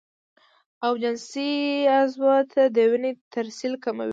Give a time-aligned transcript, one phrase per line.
[0.85, 1.49] او جنسي
[1.95, 4.09] عضو ته د وينې ترسيل کموي